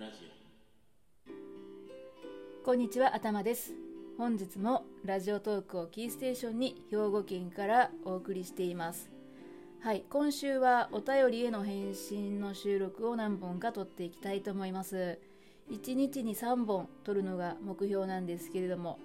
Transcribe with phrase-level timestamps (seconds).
[0.00, 0.12] ラジ
[2.64, 3.74] こんにちは頭です。
[4.16, 9.10] 本日もラジオトークをキーステーションに兵庫県からお送りしています。
[9.82, 15.18] はい今週はお便りへの返信の収録を何本か撮っていきたいと思います。
[15.70, 18.98] 1日に3本撮るのが目標なんですけれども。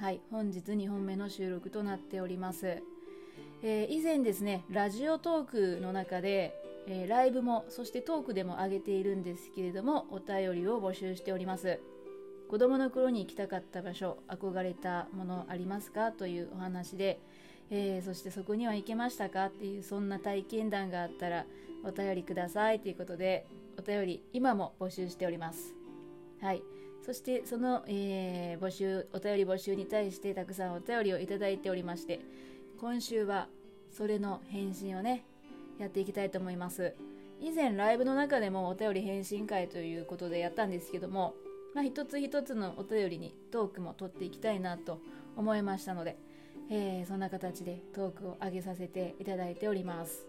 [0.00, 2.82] はい本日2本目の収録となっております。
[3.62, 6.57] えー以前ですねラジオトークの中で、
[6.90, 11.78] えーライブもそしてトークでも上げているんですけれどもお便りを募集しております。
[12.48, 17.20] 子供の頃に行きたかった場所憧れたものありますかというお話で、
[17.70, 21.44] えーそしてそこには行けましたかっていうそんな体験談があったら
[21.84, 23.46] お便りくださいということで
[23.78, 25.74] お便り今も募集しております。
[26.40, 26.62] はい。
[27.04, 32.20] そしてその、えー募集お便り募集に対してたくさんお便りをいただいておりまして
[32.80, 33.48] 今週は
[33.90, 35.26] それの返信をね
[35.78, 36.94] やっていきたいと思います。
[37.40, 41.34] 以前ライブの中でもお便り返信会ということでやったんですけども、
[41.74, 45.00] まあ、一つ一つのお便りにトークも取っていきたいなと
[45.36, 46.16] 思いましたので、
[46.70, 50.26] えーそんな形でトークを上げさせていただいております。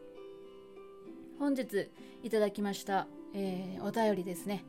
[1.40, 1.90] 本日
[2.24, 4.64] いただきました、えーお便りですね。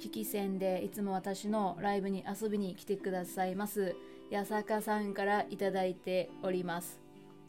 [0.00, 3.94] 聞き戦でいつも私のライブに遊びに来てくださいます
[4.32, 6.99] 八坂さんからいただいております。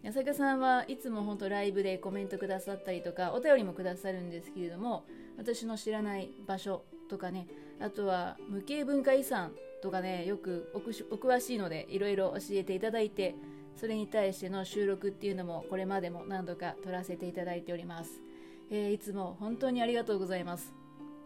[0.04, 5.06] 八坂さんはいつも本当ライブでコメントくださったりとかお便りもくださるんですけれども
[5.38, 7.48] 私の知らない場所とかね
[7.80, 13.36] あとは無形文化遺産とかねよくおくしお詳しいのでいろいろ教えていただいて
[13.76, 18.22] それに対しての収録っていうのもこれまでも何度か撮らせていただいております、
[18.70, 20.74] えーいつも本当にありがとうございます。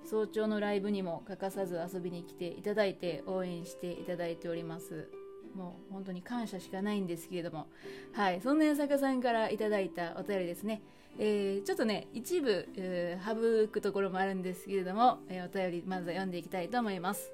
[0.05, 5.09] 早朝のライブにも欠かさず遊びに来ていただいて応援していただいております。
[5.55, 7.67] もう本当に感謝しかないんですけれども。
[8.13, 10.81] はいそんな八坂さんからいただいたお便りですね、
[11.17, 17.31] えーちょっとね一部、えー省くところもあるんですけれども、えーお便りまずは読んでいきたいと思います。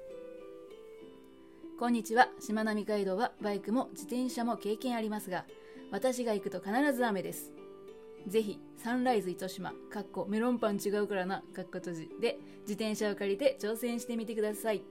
[1.78, 2.28] こんにちは。
[2.38, 5.44] しまなみ海道はバイクも自転車も経験ありますが
[5.90, 7.50] 私が行くと必ず雨です。
[8.28, 14.82] ぜひサンライズ糸島かっこメロンパン違うからなかっこ閉じで自転車を借りて挑戦してみてください。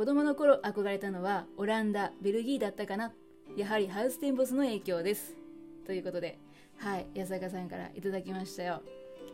[0.00, 3.12] 子供の頃憧れたのはオランダベルギーだったかな。
[3.54, 5.36] やはりハウステンボスの影響です。
[5.84, 6.38] ということで
[6.78, 8.80] はい八坂さんからいただきましたよ。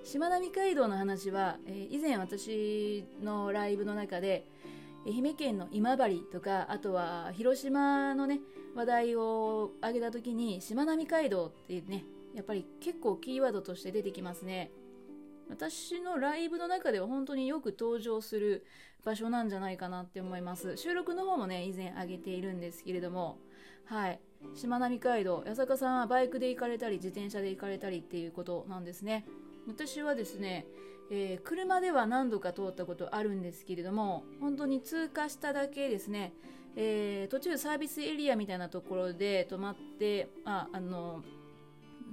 [0.02, 4.48] しまなみ海道の話は、えー以前私のライブの中で
[5.06, 8.40] 愛媛県の今治とかあとは広島のね
[8.74, 12.04] 話題を挙げた時にしまなみ海道っていうね
[12.34, 14.72] やっぱり結構キーワードとして出てきますね。
[15.48, 18.64] 私のライブの中では本当によく登場する
[19.04, 20.76] 場所なんじゃないかなって思います。
[20.76, 23.38] 収録の方もね以前上げているんですけれども。
[23.84, 24.20] はい。
[24.54, 25.44] しまなみ海道。
[25.46, 29.24] 八坂さんはバイクで行かれたり自転車で行かれたりっていうことなんですね。
[29.68, 30.66] 私はですね、
[31.10, 36.32] えー車では何度か通ったことあるんですけれども本当に通過しただけですね、
[36.76, 41.22] えー途中サービスエリアみたいなところで止まってああの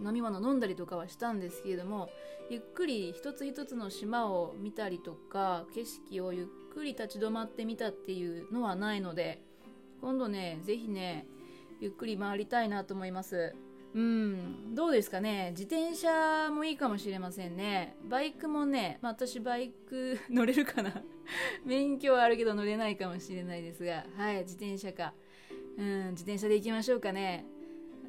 [0.04, 2.10] 飲み物飲んだりとかはしたんですけれども
[2.50, 9.42] ゆっくり一つ一つの島を見たりとか景色をゆっくり立ち止まってみたっていうのはないので
[10.02, 11.28] 今度ねぜひね
[11.80, 13.56] ゆっくり回りたいなと思います。
[13.96, 15.52] うんどうですかね？
[15.52, 17.96] 自転車もいいかもしれませんね。
[18.10, 21.04] バイクもね、まあ、私バイク 乗れるかな？
[21.64, 25.14] 免許はあるけど乗れないかもしれないですがはい自転車か。
[25.78, 27.46] うん自転車で行きましょうかね。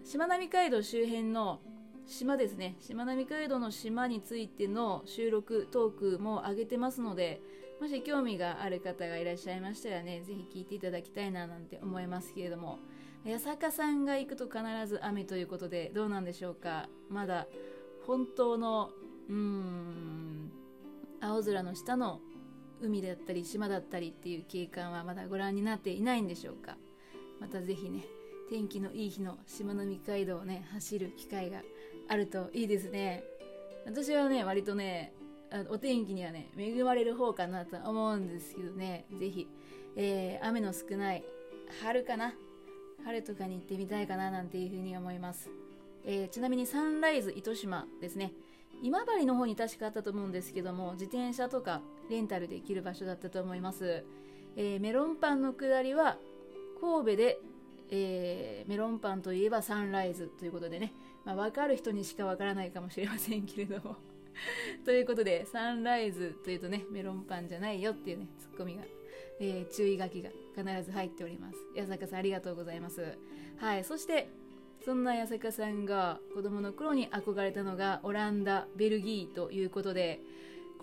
[0.04, 1.60] しまなみ海道周辺の
[2.06, 2.76] 島ですね。
[2.80, 7.40] しまなみ海道の島についての収録トークも上げてますので
[7.80, 12.78] もし興味がある方がいらっしゃいましたらねぜひ聞いていただきたいななんて思いますけれども。
[13.26, 16.90] 八坂さんが行くと必ず雨ということでどうなんでしょうか。
[17.08, 17.46] まだ
[18.06, 18.90] 本当の
[19.30, 20.52] うーん
[21.22, 22.20] 青空の下の
[22.82, 26.76] 海だったり島だったりっていう景観はまだご覧になっていないんでしょうか。
[27.40, 28.04] またぜひね
[28.50, 31.62] 天気のいい日のしまなみ海道をね走る機会が
[32.08, 33.24] あるといいですね。
[33.86, 35.12] 私はね割とね
[35.70, 39.06] お天気にはね恵まれる方かなと思うんですけどね。
[39.18, 39.48] ぜひ、
[39.96, 41.24] えー雨の少ない
[41.82, 42.34] 春かな。
[43.04, 45.50] 春とかに行ってみたいかななんていうふうに思います、
[46.06, 48.32] えーちなみにサンライズ糸島ですね。
[48.82, 54.04] 今治の方に確かあったと思うんですけども自転車とかレンタルできる場所だったと思います、
[54.56, 56.16] えーメロンパンの下りは
[56.80, 57.38] 神戸で、
[57.90, 60.92] えーメロンパンといえばサンライズということでね、
[61.24, 63.96] まあ、分かる人にしか分からないかもしれませんけれども。
[64.84, 68.82] ということでサンライズというとねメロンパンじゃないよっていうねツッコミが、
[69.38, 71.58] えー注意書きが必ず入っております。
[71.76, 73.16] 八坂さんありがとうございます。
[73.56, 74.28] はいそして
[74.84, 80.20] そんな八坂さんが子供の頃に憧れたのがオランダベルギーということで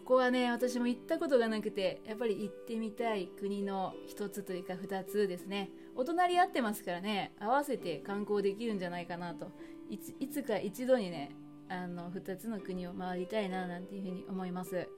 [0.03, 5.69] ここはね私も行ったことがなくてやっぱり行ってみたい国の一つというか二つですね。
[5.95, 9.47] お隣り合ってますからね合わせて観光できるんじゃないかなと。
[9.89, 11.31] いついつか一度にね
[11.69, 14.89] あの2つの国を回りたいななんていうふうに思います。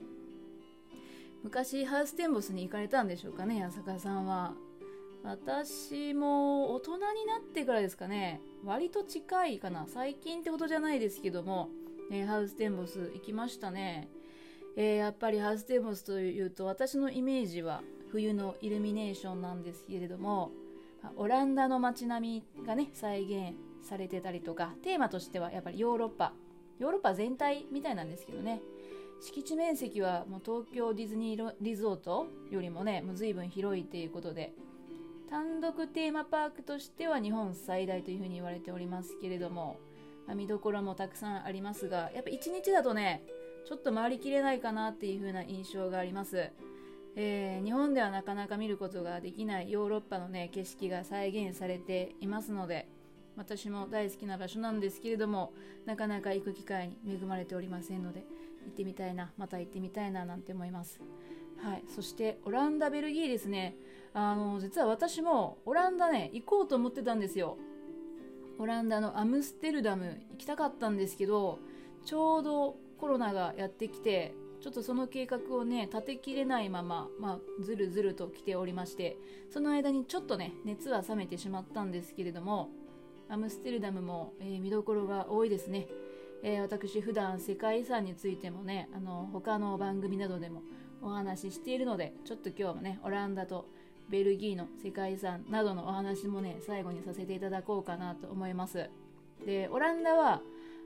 [1.42, 4.54] 昔ハウステンボスに行かれたんでしょうかね八坂さんは。
[5.22, 9.86] 私も大人になってからですかね割と近いかな。
[9.86, 11.68] 最近ってことじゃないですけども、
[12.10, 14.08] え、ハウステンボス行きましたね、
[14.76, 20.50] えー、やっぱりハウステンボスというと私のイメージは冬のイルミネーションなんですけれども
[21.16, 23.56] オランダの街並みがね再現
[23.86, 26.32] されてたりとかテーマとしてはやっぱりヨーロッパ
[26.78, 28.60] ヨーロッパ全体みたいなんですけどね。
[29.20, 34.52] 敷地面積はもう東京ディズニーリゾートよりもねもう随分広いっていうことで
[35.30, 39.78] 単独テーマパークとしては日本最大というふうに言われておりますけれども、
[40.26, 43.22] まあ、見どころもたくさんありますがやっぱ1日だとね
[43.64, 46.50] ちょっと回りきれないかなっていう風な印象があります、
[47.16, 52.88] えー、日本ではなかなか見ることができないヨーロッパのね景色が再現されていますので
[53.36, 55.52] 私も大好きな場所なんですけれども
[55.86, 58.24] なかなか行く機会に恵まれておりませんので
[58.66, 61.00] 行ってみたいなまた行ってみたいななんて思います。
[61.62, 61.84] はい。
[61.94, 63.76] そしてオランダベルギーですね。
[64.12, 67.58] あの実は私もオランダね行こうと思ってたんですよ。
[68.58, 71.58] オランダのアムステルダム行きたかったんですけど
[72.04, 79.18] ちょうどコロナがやってきてちょっとその計画をね立てきれないまま、まあ、ずるずると来ておりまして
[79.50, 82.70] その間にちょっとね熱は冷めてしまったんですけれども
[83.28, 85.86] アムステルダムも、えー、見どころが多いですね、
[86.42, 90.62] えー、私普段世界遺産についてもねあの他の番組などでも
[91.02, 93.68] お話ししているのでちょっと今日もねオランダと
[94.08, 98.88] ベルギーの世界遺産などのお話もね最後にさせていただこうかなと思います。
[99.44, 100.40] でオランダは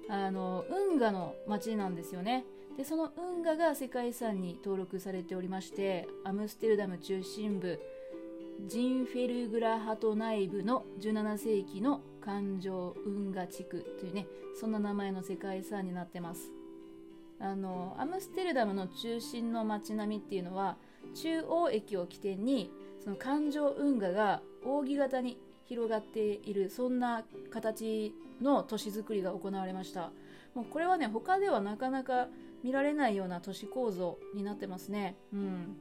[0.08, 2.44] あの運河の町なんですよね。
[2.76, 7.80] でその運河が世界遺産に登録されておりましてアムステルダム中心部
[8.66, 14.26] ジンフェルグラハト内部の17世紀の環状運河地区というね
[14.60, 16.52] そんな名前の世界遺産になってます。
[17.40, 20.76] あのアムステルダムの中心の街並みっていうのは
[21.14, 22.70] 中央駅を起点に
[23.02, 30.10] その環状運河が扇形に広がっているそんな形の都市づくりが行われました。
[30.54, 32.28] もうこれはね他ではなかなか
[32.64, 35.16] 見られないような都市構造になってますね。
[35.32, 35.76] うん。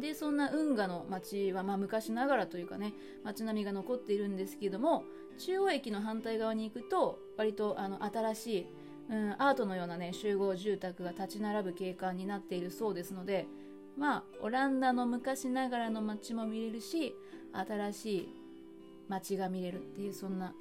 [0.00, 2.92] でそんな運河の町は、まあ、昔ながらというかね
[3.24, 5.04] 街並みが残っているんですけども
[5.38, 8.66] 中央駅の反対側に行くと割とあの新しい、
[9.10, 13.46] うん、アートのようなね集合住宅が立ち並ぶ景観になっているそうですので
[13.96, 17.16] まあオランダの昔ながらの街も見れるし
[17.52, 18.28] 新しい
[19.08, 20.52] 街が見れるっていうそんな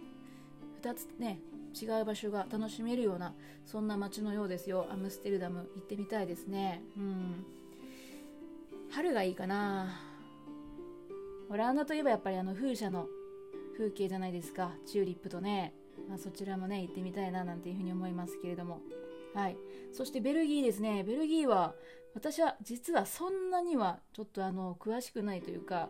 [0.81, 1.39] 2つね
[1.79, 3.33] 違う場所が楽しめるような
[3.65, 4.87] そんな街のようですよ。
[4.89, 6.81] アムステルダム行ってみたいですね。
[6.97, 7.45] うん。
[8.89, 9.99] 春がいいかな。
[11.49, 13.07] オランダといえばやっぱりあの風車の
[13.77, 14.71] 風景じゃないですか。
[14.85, 15.73] チューリップとね、
[16.07, 18.79] まあ、そちらもね行ってみたいななんていうふうに思いますけれども。
[19.35, 19.57] はい。
[19.91, 21.03] そしてベルギーですね。
[21.03, 21.75] ベルギーは
[22.15, 25.89] 私は実はそんなにはちょっとあの詳しくないというか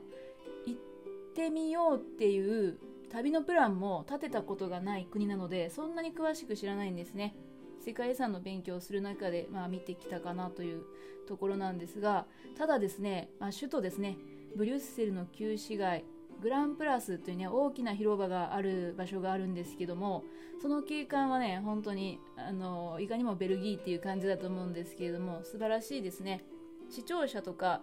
[1.38, 2.80] てみようっていう
[3.12, 7.36] 旅のプランも立てたことがない国なのでそんなに詳しく知らないんですね。
[7.80, 10.81] 世界遺産の勉強をする中で、まあ、見てきたかなという
[11.28, 12.26] ところなんですが
[12.57, 14.18] ただですね、まあ、首都ですね
[14.57, 16.04] ブリュッセルの旧市街
[16.42, 20.26] グランプラスというね大きな広場がある場所があるんですけども
[20.61, 26.44] その景観はね本当にあのいかにもベルギーっていう感じだと思うんですけれども素晴らしいですね。
[26.90, 27.81] 視聴者とか、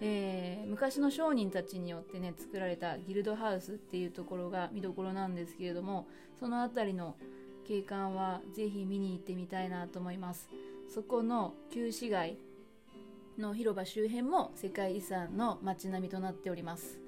[0.00, 6.06] えー、昔の商人たちによってね作られたギルドハウスっていうところが見どころなんですけれども
[6.38, 7.16] その辺りの
[7.66, 10.48] 景観はぜひ見に行ってみたいなと思います。
[10.88, 12.36] そこの旧市街
[13.38, 17.00] の広場周辺も世界遺産の街並みとなっております。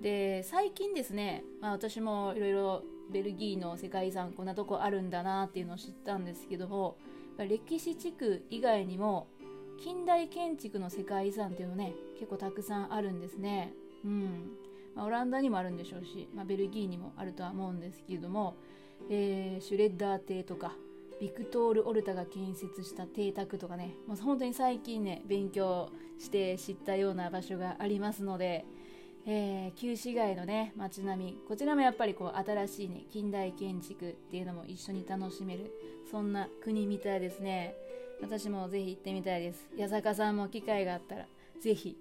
[0.00, 6.96] で最近ですね、まあ、私もいろいろベルギーの世界遺産こんなとこあるんだなっていうのを知ったんですけども
[7.38, 9.28] 歴史地区以外にも
[9.82, 13.72] 近代建築の世界遺産っていうのね結構たくさんあるんですね。
[14.04, 14.50] うん。
[14.94, 18.56] まあ、オランダにもあるんでしょうし、まあ、ベルギーにもあるとは思うんですけれども
[19.10, 20.72] えー、シュレッダー邸とか
[21.20, 28.64] ビクトール・オルタが建設した邸宅とかねもう本当に最近ね勉強して知ったような場所がありますので、
[29.26, 35.72] えー、旧市街のね街並みこちらもやっぱりこう新しいね近代建築っていうのも一緒に楽しめる
[36.10, 37.74] そんな国みたいですね。
[38.20, 39.68] 私もぜひ行ってみたいです。
[39.78, 41.26] 八坂さんも機会があったら
[41.60, 41.96] ぜひ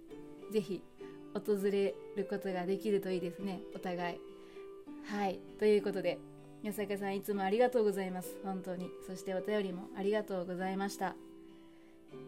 [0.51, 0.81] ぜひ
[1.33, 3.61] 訪れることができるといいですね。
[3.75, 4.19] お互い。
[5.05, 5.39] はい。
[5.59, 6.19] ということで
[6.63, 8.37] 安坂さんいつもありがとうございます。
[8.43, 8.89] 本当に。
[9.05, 11.15] そしてお便りもありがとうございました。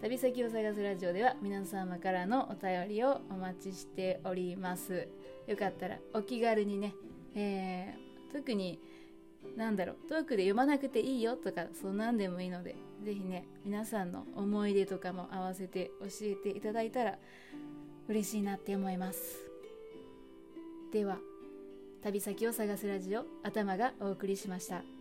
[0.01, 5.07] 旅先を探すラジオでは皆様からのお便りをお待ちしております。
[5.47, 6.93] よかったらお気軽にね、
[7.35, 8.79] えー、特に
[9.55, 17.17] なんだろうトークで読まなくていいよとかそんなんでもいいので是非ね皆さんの思い出とかも合わせて教えていただいたら
[18.07, 19.37] 嬉しいなって思います
[20.91, 21.19] では
[22.01, 24.98] 旅先を探すラジオ頭がお送りしました。